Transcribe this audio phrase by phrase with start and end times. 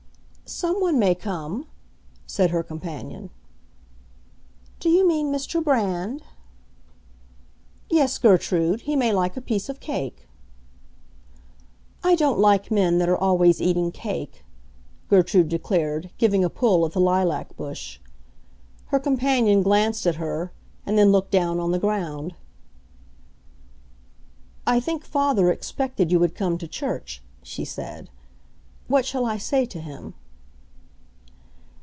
[0.53, 1.65] "Someone may come,"
[2.27, 3.29] said her companion.
[4.81, 5.63] "Do you mean Mr.
[5.63, 6.23] Brand?"
[7.89, 8.81] "Yes, Gertrude.
[8.81, 10.27] He may like a piece of cake."
[12.03, 14.43] "I don't like men that are always eating cake!"
[15.07, 18.01] Gertrude declared, giving a pull at the lilac bush.
[18.87, 20.51] Her companion glanced at her,
[20.85, 22.35] and then looked down on the ground.
[24.67, 28.09] "I think father expected you would come to church," she said.
[28.89, 30.13] "What shall I say to him?"